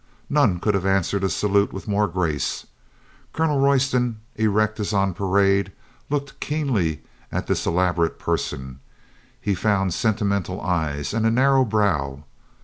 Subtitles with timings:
[0.31, 2.65] None could have answered a salute with more grace.
[3.33, 5.71] Colonel Roy ston, erect as on parade,
[6.09, 8.79] looked keenly at this elab orate person;
[9.39, 12.23] he found sentimental eyes and a narrow brow.